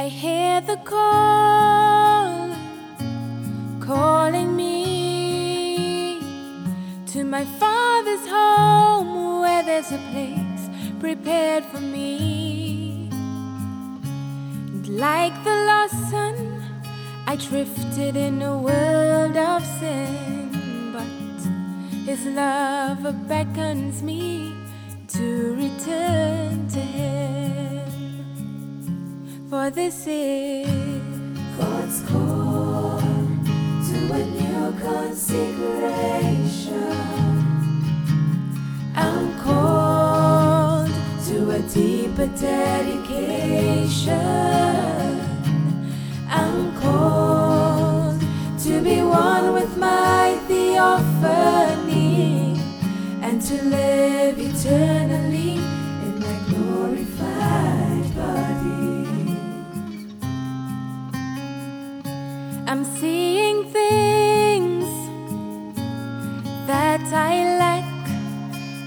I 0.00 0.08
hear 0.08 0.62
the 0.62 0.78
call 0.78 2.56
calling 3.80 4.56
me 4.56 6.20
to 7.08 7.22
my 7.22 7.44
father's 7.44 8.26
home 8.26 9.40
where 9.42 9.62
there's 9.62 9.92
a 9.92 10.00
place 10.10 10.64
prepared 11.00 11.66
for 11.66 11.82
me. 11.82 13.10
And 14.72 14.88
like 14.88 15.36
the 15.44 15.56
lost 15.70 15.98
son, 16.08 16.34
I 17.26 17.36
drifted 17.36 18.16
in 18.16 18.40
a 18.40 18.56
world 18.56 19.36
of 19.36 19.62
sin, 19.80 20.48
but 20.94 21.40
his 22.08 22.24
love 22.24 23.02
beckons 23.28 24.02
me 24.02 24.54
to 25.08 25.54
return 25.56 26.68
to 26.68 26.80
him. 26.80 27.49
This 29.72 30.04
is 30.08 30.66
God's 31.56 32.02
call 32.08 32.98
to 32.98 34.12
a 34.12 34.26
new 34.26 34.72
consecration. 34.82 36.74
I'm 38.96 39.38
called 39.38 40.90
to 41.28 41.50
a 41.52 41.60
deeper 41.72 42.26
dedication. 42.26 44.29
I'm 62.70 62.84
seeing 62.84 63.64
things 63.72 64.84
that 66.68 67.02
I 67.12 67.58
lack, 67.58 68.08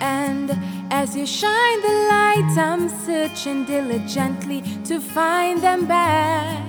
and 0.00 0.56
as 0.92 1.16
you 1.16 1.26
shine 1.26 1.80
the 1.82 1.96
light, 2.08 2.54
I'm 2.56 2.88
searching 2.88 3.64
diligently 3.64 4.62
to 4.84 5.00
find 5.00 5.60
them 5.60 5.86
back. 5.86 6.64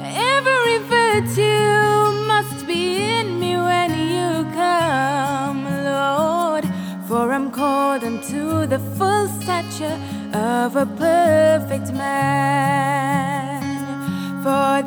Every 0.00 0.78
virtue 0.78 2.12
must 2.32 2.66
be 2.66 3.02
in 3.02 3.38
me 3.38 3.58
when 3.58 3.90
you 4.16 4.50
come, 4.54 5.66
Lord, 5.84 6.64
for 7.06 7.30
I'm 7.30 7.50
called 7.50 8.02
unto 8.02 8.66
the 8.66 8.78
full 8.96 9.28
stature 9.28 9.98
of 10.32 10.74
a 10.76 10.86
perfect 10.86 11.92
man. 11.92 13.11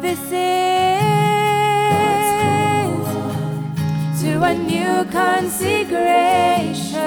This 0.02 0.20
is 0.20 0.32
to 4.22 4.44
a 4.44 4.54
new 4.54 5.06
consecration 5.10 7.00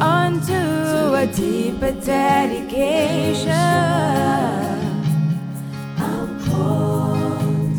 unto 0.00 1.14
a 1.14 1.26
deeper 1.34 1.92
dedication. 1.92 3.52
I'm 5.98 6.40
called 6.48 7.76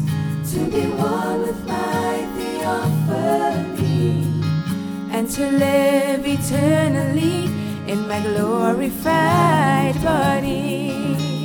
to 0.51 0.59
be 0.69 0.85
one 0.91 1.41
with 1.41 1.65
my 1.65 2.27
theophany 2.37 4.23
and 5.11 5.27
to 5.31 5.51
live 5.51 6.27
eternally 6.27 7.49
in 7.91 8.07
my 8.07 8.21
glorified 8.21 9.95
body. 10.03 11.38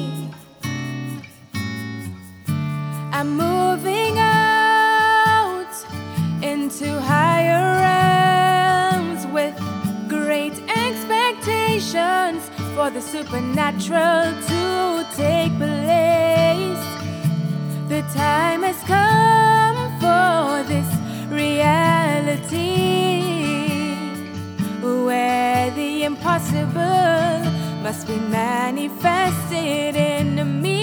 I'm 3.16 3.36
moving 3.36 4.18
out 4.18 5.72
into 6.42 7.00
higher 7.00 7.78
realms 7.86 9.24
with 9.28 9.54
great 10.08 10.58
expectations 10.68 12.50
for 12.74 12.90
the 12.90 13.00
supernatural 13.00 14.34
to 14.50 15.06
take 15.14 15.56
place. 15.58 16.84
The 17.86 18.02
time 18.12 18.64
has 18.64 18.82
come 18.82 19.76
for 20.00 20.64
this 20.68 20.90
reality 21.30 22.42
where 25.06 25.70
the 25.70 26.02
impossible 26.02 27.44
must 27.80 28.08
be 28.08 28.16
manifested 28.16 29.94
in 29.94 30.60
me. 30.60 30.73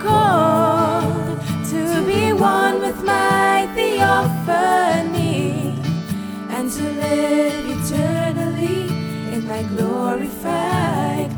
Called 0.00 1.40
to 1.70 2.06
be 2.06 2.32
one 2.32 2.80
with 2.80 3.02
my 3.04 3.68
theophany 3.74 5.74
and 6.50 6.70
to 6.70 6.82
live 6.82 7.66
eternally 7.76 8.88
in 9.34 9.46
my 9.46 9.62
glorified 9.62 11.30